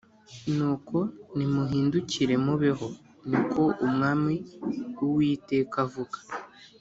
nuko 0.55 0.97
nimuhindukire 1.35 2.35
mubeho 2.45 2.87
Ni 3.29 3.39
ko 3.51 3.63
Umwami 3.85 4.35
Uwiteka 5.05 5.75
avuga 5.85 6.17